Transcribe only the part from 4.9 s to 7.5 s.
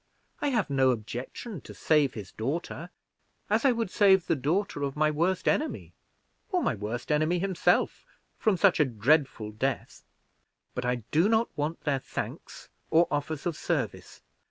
my worst enemy, or my worst enemy